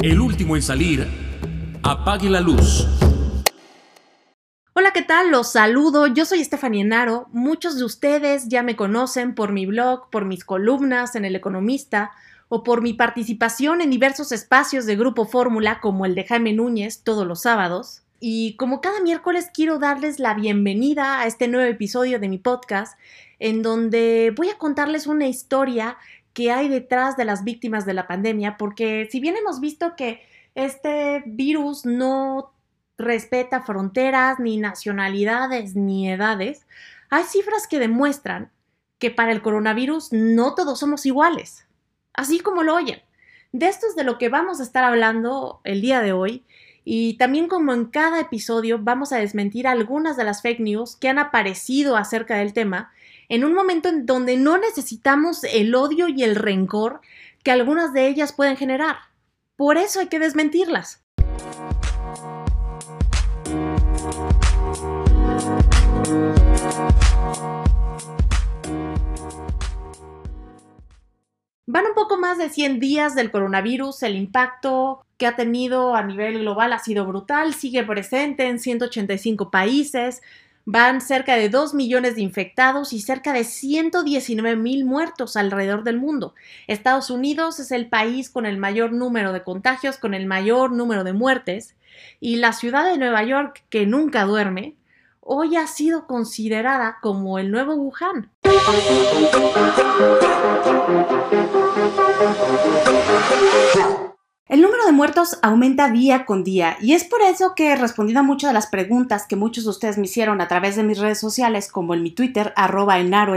[0.00, 1.06] El último en salir,
[1.82, 2.86] apague la luz.
[4.74, 5.30] Hola, ¿qué tal?
[5.30, 6.06] Los saludo.
[6.06, 7.28] Yo soy Estefanía Enaro.
[7.32, 12.10] Muchos de ustedes ya me conocen por mi blog, por mis columnas en El Economista
[12.48, 17.02] o por mi participación en diversos espacios de Grupo Fórmula como el de Jaime Núñez
[17.02, 18.02] todos los sábados.
[18.20, 22.98] Y como cada miércoles quiero darles la bienvenida a este nuevo episodio de mi podcast
[23.38, 25.98] en donde voy a contarles una historia
[26.34, 30.22] que hay detrás de las víctimas de la pandemia, porque si bien hemos visto que
[30.54, 32.52] este virus no
[32.98, 36.66] respeta fronteras, ni nacionalidades, ni edades,
[37.08, 38.50] hay cifras que demuestran
[38.98, 41.66] que para el coronavirus no todos somos iguales,
[42.12, 43.00] así como lo oyen.
[43.52, 46.44] De esto es de lo que vamos a estar hablando el día de hoy
[46.84, 51.08] y también como en cada episodio vamos a desmentir algunas de las fake news que
[51.08, 52.92] han aparecido acerca del tema
[53.28, 57.00] en un momento en donde no necesitamos el odio y el rencor
[57.42, 58.96] que algunas de ellas pueden generar.
[59.56, 61.04] Por eso hay que desmentirlas.
[71.66, 76.02] Van un poco más de 100 días del coronavirus, el impacto que ha tenido a
[76.02, 80.22] nivel global ha sido brutal, sigue presente en 185 países,
[80.66, 85.98] Van cerca de 2 millones de infectados y cerca de 119 mil muertos alrededor del
[85.98, 86.34] mundo.
[86.66, 91.04] Estados Unidos es el país con el mayor número de contagios, con el mayor número
[91.04, 91.76] de muertes,
[92.18, 94.74] y la ciudad de Nueva York, que nunca duerme,
[95.20, 98.30] hoy ha sido considerada como el nuevo Wuhan.
[104.46, 108.24] El número de muertos aumenta día con día y es por eso que respondiendo a
[108.24, 111.18] muchas de las preguntas que muchos de ustedes me hicieron a través de mis redes
[111.18, 113.34] sociales como en mi Twitter arroba enaro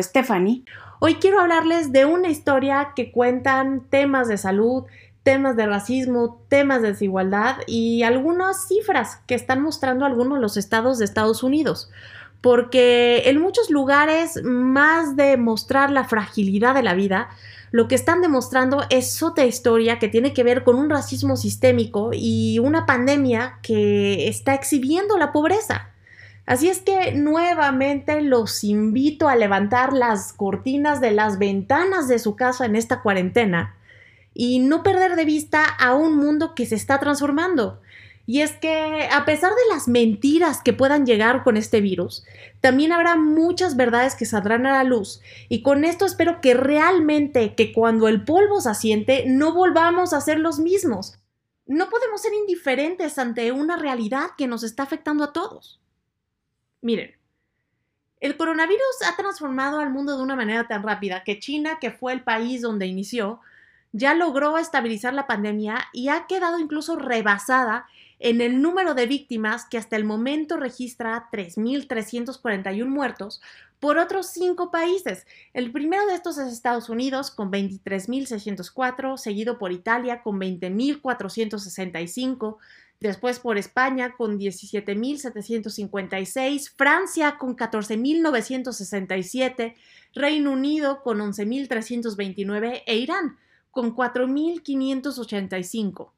[0.99, 4.83] hoy quiero hablarles de una historia que cuentan temas de salud,
[5.23, 10.58] temas de racismo, temas de desigualdad y algunas cifras que están mostrando algunos de los
[10.58, 11.89] estados de Estados Unidos.
[12.42, 17.30] Porque en muchos lugares, más de mostrar la fragilidad de la vida,
[17.72, 22.11] lo que están demostrando es otra historia que tiene que ver con un racismo sistémico
[22.14, 25.89] y una pandemia que está exhibiendo la pobreza.
[26.45, 32.38] Así es que nuevamente los invito a levantar las cortinas de las ventanas de su
[32.38, 33.76] casa en esta cuarentena
[34.33, 37.82] y no perder de vista a un mundo que se está transformando.
[38.30, 42.26] Y es que a pesar de las mentiras que puedan llegar con este virus,
[42.60, 45.21] también habrá muchas verdades que saldrán a la luz.
[45.48, 50.20] Y con esto espero que realmente, que cuando el polvo se asiente, no volvamos a
[50.20, 51.17] ser los mismos.
[51.65, 55.80] No podemos ser indiferentes ante una realidad que nos está afectando a todos.
[56.82, 57.15] Miren,
[58.20, 62.11] el coronavirus ha transformado al mundo de una manera tan rápida que China, que fue
[62.11, 63.39] el país donde inició,
[63.97, 67.87] ya logró estabilizar la pandemia y ha quedado incluso rebasada
[68.19, 73.41] en el número de víctimas que hasta el momento registra 3.341 muertos
[73.80, 75.25] por otros cinco países.
[75.53, 82.58] El primero de estos es Estados Unidos con 23.604, seguido por Italia con 20.465,
[82.99, 89.73] después por España con 17.756, Francia con 14.967,
[90.14, 93.39] Reino Unido con 11.329 e Irán
[93.72, 96.11] con 4.585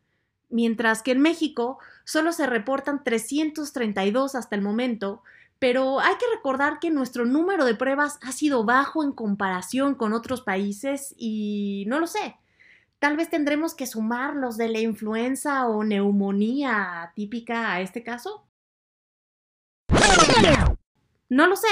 [0.50, 5.24] mientras que en México solo se reportan 332 hasta el momento,
[5.60, 10.14] pero hay que recordar que nuestro número de pruebas ha sido bajo en comparación con
[10.14, 12.36] otros países y no lo sé.
[12.98, 18.46] Tal vez tendremos que sumar los de la influenza o neumonía típica a este caso.
[21.30, 21.68] No lo sé,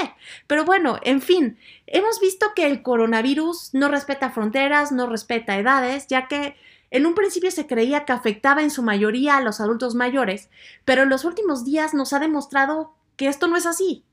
[0.46, 6.06] pero bueno, en fin, hemos visto que el coronavirus no respeta fronteras, no respeta edades,
[6.06, 6.56] ya que
[6.90, 10.48] en un principio se creía que afectaba en su mayoría a los adultos mayores,
[10.84, 14.04] pero en los últimos días nos ha demostrado que esto no es así.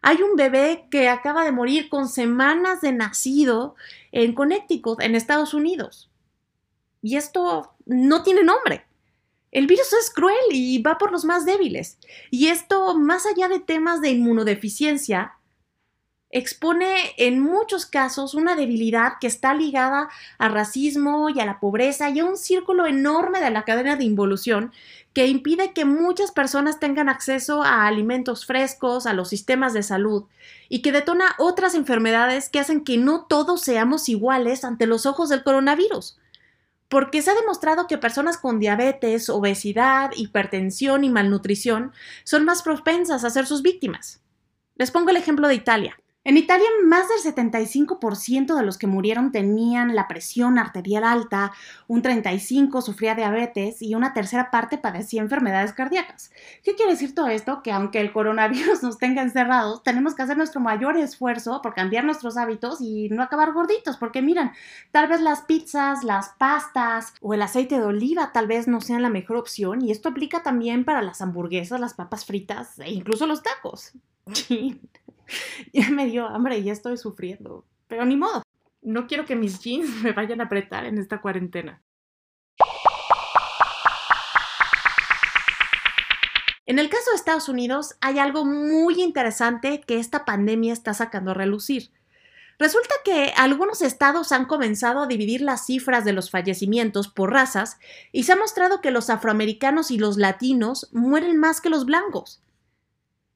[0.00, 3.74] Hay un bebé que acaba de morir con semanas de nacido
[4.12, 6.08] en Connecticut, en Estados Unidos.
[7.02, 8.86] Y esto no tiene nombre.
[9.50, 11.98] El virus es cruel y va por los más débiles.
[12.30, 15.34] Y esto, más allá de temas de inmunodeficiencia,
[16.30, 22.10] expone en muchos casos una debilidad que está ligada al racismo y a la pobreza
[22.10, 24.72] y a un círculo enorme de la cadena de involución
[25.14, 30.24] que impide que muchas personas tengan acceso a alimentos frescos, a los sistemas de salud
[30.68, 35.30] y que detona otras enfermedades que hacen que no todos seamos iguales ante los ojos
[35.30, 36.17] del coronavirus.
[36.88, 41.92] Porque se ha demostrado que personas con diabetes, obesidad, hipertensión y malnutrición
[42.24, 44.22] son más propensas a ser sus víctimas.
[44.76, 45.98] Les pongo el ejemplo de Italia.
[46.28, 51.52] En Italia, más del 75% de los que murieron tenían la presión arterial alta,
[51.86, 56.30] un 35% sufría diabetes y una tercera parte padecía enfermedades cardíacas.
[56.62, 57.62] ¿Qué quiere decir todo esto?
[57.62, 62.04] Que aunque el coronavirus nos tenga encerrados, tenemos que hacer nuestro mayor esfuerzo por cambiar
[62.04, 64.52] nuestros hábitos y no acabar gorditos, porque miran,
[64.92, 69.00] tal vez las pizzas, las pastas o el aceite de oliva tal vez no sean
[69.00, 73.26] la mejor opción y esto aplica también para las hamburguesas, las papas fritas e incluso
[73.26, 73.92] los tacos.
[75.72, 77.64] ya me dio hambre y ya estoy sufriendo.
[77.86, 78.42] Pero ni modo.
[78.82, 81.82] No quiero que mis jeans me vayan a apretar en esta cuarentena.
[86.66, 91.30] En el caso de Estados Unidos, hay algo muy interesante que esta pandemia está sacando
[91.30, 91.90] a relucir.
[92.58, 97.78] Resulta que algunos estados han comenzado a dividir las cifras de los fallecimientos por razas
[98.12, 102.42] y se ha mostrado que los afroamericanos y los latinos mueren más que los blancos.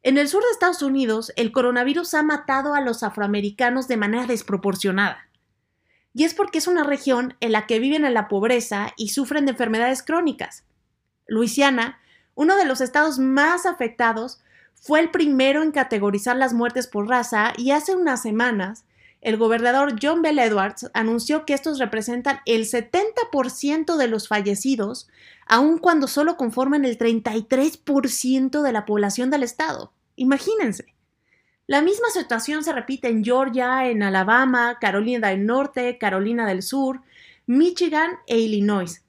[0.04, 4.26] En el sur de Estados Unidos, el coronavirus ha matado a los afroamericanos de manera
[4.26, 5.28] desproporcionada.
[6.12, 9.44] Y es porque es una región en la que viven en la pobreza y sufren
[9.46, 10.64] de enfermedades crónicas.
[11.28, 12.00] Luisiana,
[12.34, 14.42] uno de los estados más afectados,
[14.74, 18.84] fue el primero en categorizar las muertes por raza y hace unas semanas
[19.22, 25.08] el gobernador John Bell Edwards anunció que estos representan el 70% de los fallecidos,
[25.46, 29.92] aun cuando solo conforman el 33% de la población del estado.
[30.16, 30.86] Imagínense.
[31.68, 37.02] La misma situación se repite en Georgia, en Alabama, Carolina del Norte, Carolina del Sur,
[37.46, 39.04] Michigan e Illinois.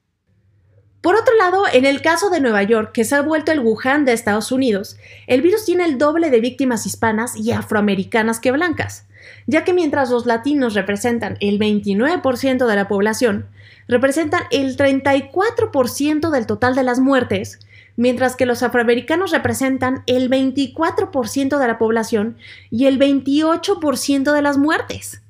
[1.03, 4.05] Por otro lado, en el caso de Nueva York, que se ha vuelto el Wuhan
[4.05, 4.97] de Estados Unidos,
[5.27, 9.05] el virus tiene el doble de víctimas hispanas y afroamericanas que blancas
[9.47, 13.47] ya que mientras los latinos representan el 29% de la población,
[13.87, 17.59] representan el 34% del total de las muertes,
[17.95, 22.37] mientras que los afroamericanos representan el 24% de la población
[22.69, 25.21] y el 28% de las muertes.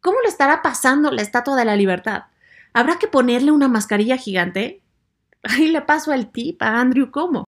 [0.00, 2.24] ¿Cómo le estará pasando la Estatua de la Libertad?
[2.76, 4.82] ¿Habrá que ponerle una mascarilla gigante?
[5.44, 7.44] Ahí le paso el tip a Andrew Como.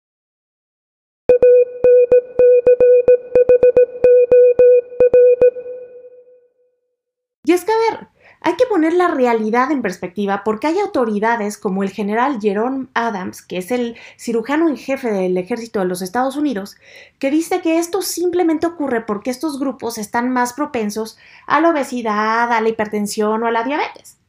[7.43, 8.07] Y es que, a ver,
[8.41, 13.43] hay que poner la realidad en perspectiva porque hay autoridades como el general Jerome Adams,
[13.43, 16.77] que es el cirujano en jefe del ejército de los Estados Unidos,
[17.19, 22.51] que dice que esto simplemente ocurre porque estos grupos están más propensos a la obesidad,
[22.51, 24.20] a la hipertensión o a la diabetes.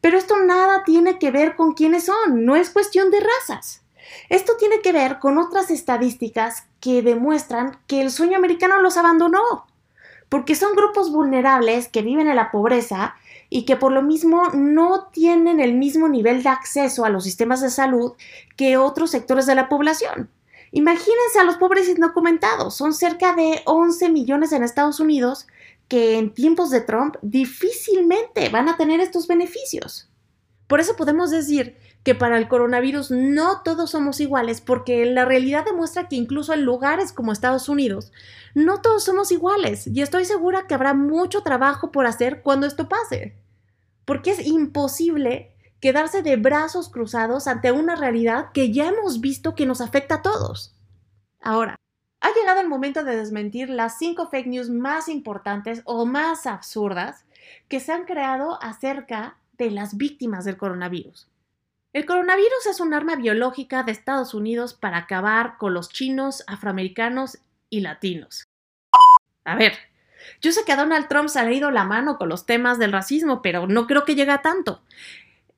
[0.00, 3.82] Pero esto nada tiene que ver con quiénes son, no es cuestión de razas.
[4.28, 9.66] Esto tiene que ver con otras estadísticas que demuestran que el sueño americano los abandonó
[10.28, 13.14] porque son grupos vulnerables que viven en la pobreza
[13.48, 17.60] y que por lo mismo no tienen el mismo nivel de acceso a los sistemas
[17.60, 18.12] de salud
[18.56, 20.28] que otros sectores de la población.
[20.72, 25.46] Imagínense a los pobres indocumentados, son cerca de 11 millones en Estados Unidos
[25.88, 30.10] que en tiempos de Trump difícilmente van a tener estos beneficios.
[30.66, 35.64] Por eso podemos decir que para el coronavirus no todos somos iguales, porque la realidad
[35.64, 38.12] demuestra que incluso en lugares como Estados Unidos,
[38.54, 42.88] no todos somos iguales, y estoy segura que habrá mucho trabajo por hacer cuando esto
[42.88, 43.36] pase,
[44.04, 49.66] porque es imposible quedarse de brazos cruzados ante una realidad que ya hemos visto que
[49.66, 50.74] nos afecta a todos.
[51.40, 51.76] Ahora,
[52.26, 57.24] ha llegado el momento de desmentir las cinco fake news más importantes o más absurdas
[57.68, 61.28] que se han creado acerca de las víctimas del coronavirus.
[61.92, 67.38] El coronavirus es un arma biológica de Estados Unidos para acabar con los chinos, afroamericanos
[67.70, 68.44] y latinos.
[69.44, 69.74] A ver,
[70.40, 72.90] yo sé que a Donald Trump se ha ido la mano con los temas del
[72.90, 74.82] racismo, pero no creo que llegue a tanto.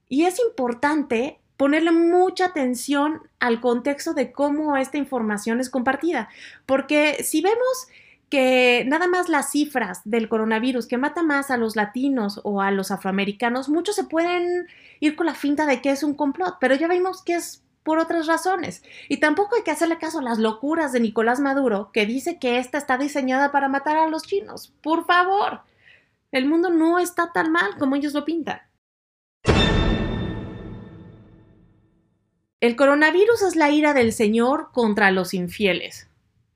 [0.06, 6.30] Y es importante ponerle mucha atención al contexto de cómo esta información es compartida,
[6.64, 7.88] porque si vemos
[8.30, 12.70] que nada más las cifras del coronavirus que mata más a los latinos o a
[12.70, 14.68] los afroamericanos, muchos se pueden
[15.00, 17.98] ir con la finta de que es un complot, pero ya vimos que es por
[17.98, 18.82] otras razones.
[19.08, 22.58] Y tampoco hay que hacerle caso a las locuras de Nicolás Maduro, que dice que
[22.58, 24.74] esta está diseñada para matar a los chinos.
[24.82, 25.62] Por favor,
[26.30, 28.60] el mundo no está tan mal como ellos lo pintan.
[32.60, 36.08] El coronavirus es la ira del Señor contra los infieles.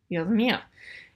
[0.09, 0.59] Dios mío.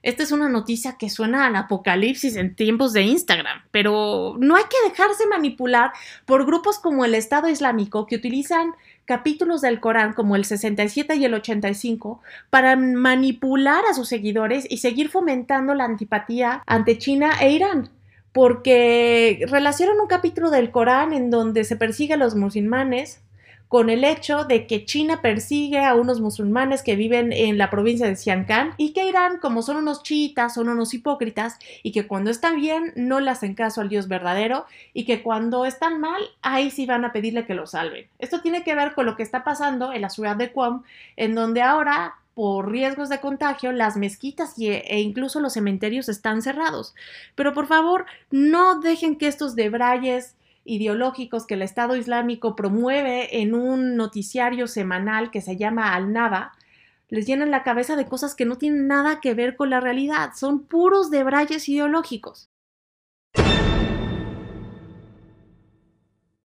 [0.01, 4.63] Esta es una noticia que suena al apocalipsis en tiempos de Instagram, pero no hay
[4.63, 5.91] que dejarse manipular
[6.25, 11.25] por grupos como el Estado Islámico que utilizan capítulos del Corán como el 67 y
[11.25, 17.51] el 85 para manipular a sus seguidores y seguir fomentando la antipatía ante China e
[17.51, 17.89] Irán
[18.31, 23.21] porque relacionan un capítulo del Corán en donde se persigue a los musulmanes
[23.67, 28.07] con el hecho de que China persigue a unos musulmanes que viven en la provincia
[28.07, 32.29] de Xiancán y que Irán, como son unos chiitas, son unos hipócritas y que cuando
[32.29, 36.71] están bien no le hacen caso al Dios verdadero y que cuando están mal, ahí
[36.71, 38.07] sí van a pedirle que lo salven.
[38.19, 40.83] Esto tiene que ver con lo que está pasando en la ciudad de Qom,
[41.15, 46.93] en donde ahora por riesgos de contagio, las mezquitas e incluso los cementerios están cerrados.
[47.33, 50.35] Pero por favor, no dejen que estos debrayes
[50.67, 56.53] ideológicos que el Estado Islámico promueve en un noticiario semanal que se llama Al-Naba,
[57.09, 60.31] les llenan la cabeza de cosas que no tienen nada que ver con la realidad,
[60.35, 62.49] son puros debrayes ideológicos.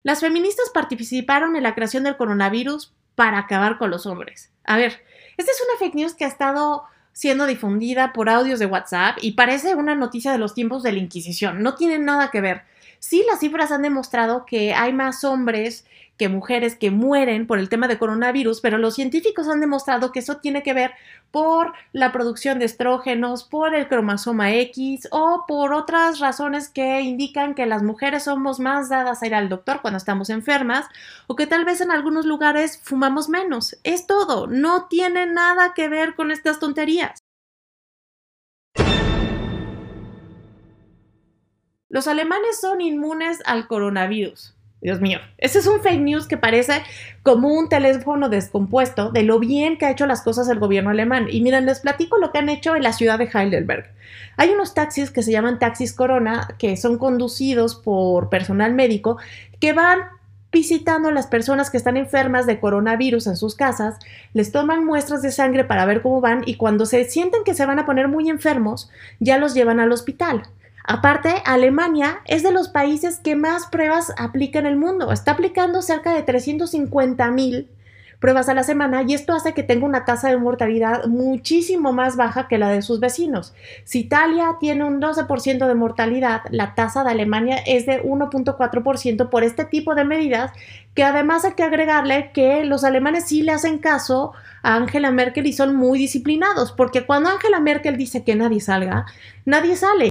[0.03, 4.51] Las feministas participaron en la creación del coronavirus para acabar con los hombres.
[4.63, 5.03] A ver,
[5.37, 9.33] esta es una fake news que ha estado siendo difundida por audios de WhatsApp y
[9.33, 11.61] parece una noticia de los tiempos de la Inquisición.
[11.61, 12.63] No tiene nada que ver.
[12.99, 15.85] Sí, las cifras han demostrado que hay más hombres
[16.19, 20.19] que mujeres que mueren por el tema de coronavirus, pero los científicos han demostrado que
[20.19, 20.91] eso tiene que ver
[21.31, 27.55] por la producción de estrógenos, por el cromosoma X o por otras razones que indican
[27.55, 30.85] que las mujeres somos más dadas a ir al doctor cuando estamos enfermas
[31.27, 33.77] o que tal vez en algunos lugares fumamos menos.
[33.85, 37.17] Es todo, no tiene nada que ver con estas tonterías.
[41.89, 44.53] Los alemanes son inmunes al coronavirus.
[44.81, 46.83] Dios mío, ese es un fake news que parece
[47.23, 51.27] como un teléfono descompuesto de lo bien que ha hecho las cosas el gobierno alemán.
[51.29, 53.89] Y miren, les platico lo que han hecho en la ciudad de Heidelberg.
[54.37, 59.17] Hay unos taxis que se llaman taxis Corona, que son conducidos por personal médico,
[59.59, 59.99] que van
[60.51, 63.97] visitando a las personas que están enfermas de coronavirus en sus casas,
[64.33, 67.65] les toman muestras de sangre para ver cómo van y cuando se sienten que se
[67.65, 70.43] van a poner muy enfermos, ya los llevan al hospital.
[70.91, 75.11] Aparte, Alemania es de los países que más pruebas aplica en el mundo.
[75.11, 77.69] Está aplicando cerca de 350 mil
[78.17, 82.15] pruebas a la semana y esto hace que tenga una tasa de mortalidad muchísimo más
[82.15, 83.53] baja que la de sus vecinos.
[83.83, 89.43] Si Italia tiene un 12% de mortalidad, la tasa de Alemania es de 1.4% por
[89.43, 90.51] este tipo de medidas
[90.95, 95.45] que además hay que agregarle que los alemanes sí le hacen caso a Angela Merkel
[95.45, 99.05] y son muy disciplinados, porque cuando Angela Merkel dice que nadie salga,
[99.45, 100.08] nadie sale.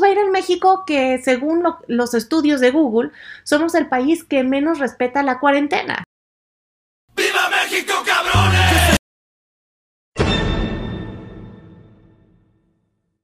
[0.00, 3.10] Nos va a ir en México que, según los estudios de Google,
[3.42, 6.04] somos el país que menos respeta la cuarentena?
[7.14, 8.96] ¡Viva México, cabrones!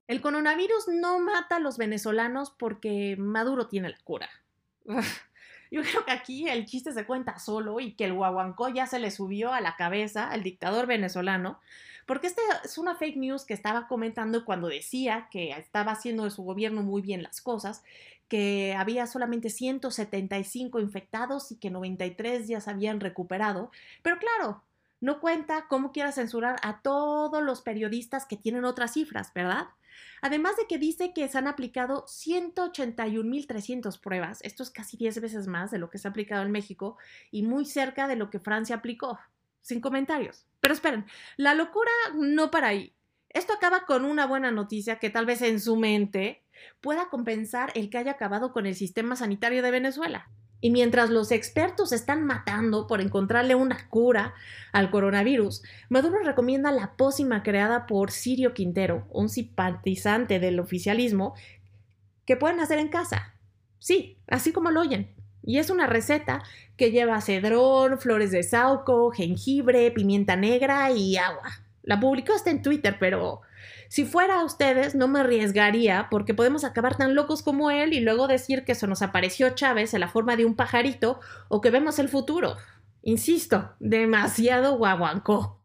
[0.07, 4.29] El coronavirus no mata a los venezolanos porque Maduro tiene la cura.
[5.71, 8.99] Yo creo que aquí el chiste se cuenta solo y que el guaguancó ya se
[8.99, 11.61] le subió a la cabeza al dictador venezolano,
[12.07, 16.31] porque esta es una fake news que estaba comentando cuando decía que estaba haciendo de
[16.31, 17.83] su gobierno muy bien las cosas,
[18.29, 23.71] que había solamente 175 infectados y que 93 ya se habían recuperado.
[24.03, 24.63] Pero claro,
[25.01, 29.67] no cuenta cómo quiera censurar a todos los periodistas que tienen otras cifras, ¿verdad?
[30.23, 35.47] Además de que dice que se han aplicado 181.300 pruebas, esto es casi 10 veces
[35.47, 36.97] más de lo que se ha aplicado en México
[37.31, 39.19] y muy cerca de lo que Francia aplicó.
[39.61, 40.47] Sin comentarios.
[40.61, 42.95] Pero esperen, la locura no para ahí.
[43.29, 46.45] Esto acaba con una buena noticia que tal vez en su mente
[46.81, 50.31] pueda compensar el que haya acabado con el sistema sanitario de Venezuela.
[50.61, 54.35] Y mientras los expertos están matando por encontrarle una cura
[54.73, 61.35] al coronavirus, Maduro recomienda la pócima creada por Sirio Quintero, un simpatizante del oficialismo,
[62.25, 63.35] que pueden hacer en casa.
[63.79, 65.15] Sí, así como lo oyen.
[65.43, 66.43] Y es una receta
[66.77, 71.51] que lleva cedrón, flores de sauco, jengibre, pimienta negra y agua.
[71.83, 73.43] La publicó hasta en Twitter, pero
[73.89, 78.01] si fuera a ustedes, no me arriesgaría porque podemos acabar tan locos como él y
[78.01, 81.71] luego decir que se nos apareció Chávez en la forma de un pajarito o que
[81.71, 82.57] vemos el futuro.
[83.03, 85.63] Insisto, demasiado guaguancó.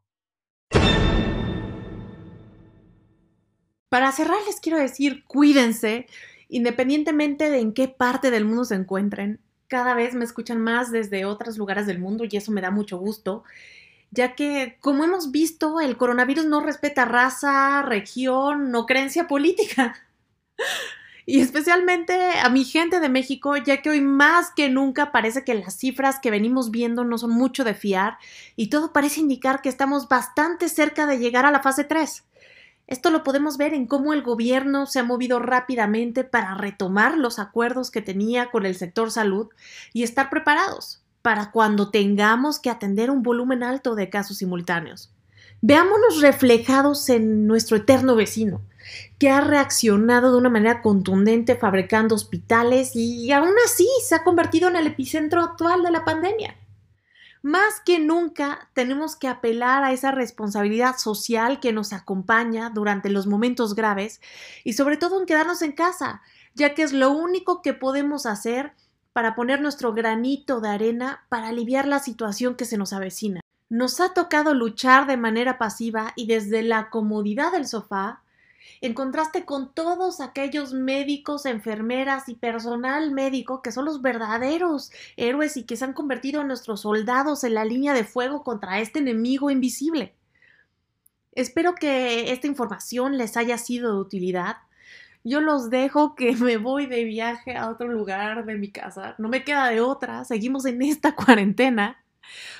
[3.89, 6.05] Para cerrar les quiero decir, cuídense,
[6.47, 9.41] independientemente de en qué parte del mundo se encuentren.
[9.67, 12.97] Cada vez me escuchan más desde otros lugares del mundo y eso me da mucho
[12.97, 13.43] gusto
[14.11, 19.95] ya que, como hemos visto, el coronavirus no respeta raza, región o creencia política.
[21.23, 25.53] Y especialmente a mi gente de México, ya que hoy más que nunca parece que
[25.53, 28.17] las cifras que venimos viendo no son mucho de fiar
[28.55, 32.25] y todo parece indicar que estamos bastante cerca de llegar a la fase 3.
[32.87, 37.37] Esto lo podemos ver en cómo el gobierno se ha movido rápidamente para retomar los
[37.37, 39.47] acuerdos que tenía con el sector salud
[39.93, 45.13] y estar preparados para cuando tengamos que atender un volumen alto de casos simultáneos.
[45.61, 48.61] Veámonos reflejados en nuestro eterno vecino.
[49.19, 54.69] que ha reaccionado de una manera contundente fabricando hospitales y aún así se ha convertido
[54.69, 56.57] en el epicentro actual de la pandemia.
[57.43, 63.27] Más que nunca tenemos que apelar a esa responsabilidad social que nos acompaña durante los
[63.27, 64.19] momentos graves
[64.63, 66.21] y sobre todo en quedarnos en casa,
[66.53, 68.73] ya que es lo único que podemos hacer
[69.13, 73.41] para poner nuestro granito de arena para aliviar la situación que se nos avecina.
[73.69, 78.21] Nos ha tocado luchar de manera pasiva y desde la comodidad del sofá,
[78.81, 85.55] en contraste con todos aquellos médicos, enfermeras y personal médico que son los verdaderos héroes
[85.55, 88.99] y que se han convertido en nuestros soldados en la línea de fuego contra este
[88.99, 90.15] enemigo invisible.
[91.33, 94.57] Espero que esta información les haya sido de utilidad.
[95.23, 99.15] Yo los dejo que me voy de viaje a otro lugar de mi casa.
[99.17, 100.25] No me queda de otra.
[100.25, 102.03] Seguimos en esta cuarentena.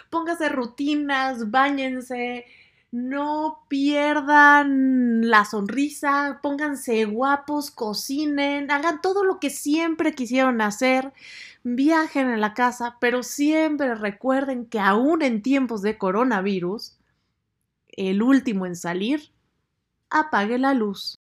[0.09, 2.45] Póngase rutinas, báñense,
[2.91, 11.13] no pierdan la sonrisa, pónganse guapos, cocinen, hagan todo lo que siempre quisieron hacer,
[11.63, 16.97] viajen en la casa, pero siempre recuerden que aún en tiempos de coronavirus,
[17.89, 19.31] el último en salir,
[20.09, 21.20] apague la luz.